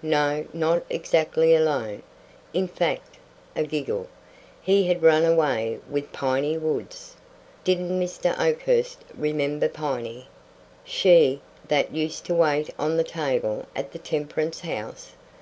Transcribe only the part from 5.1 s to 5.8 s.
away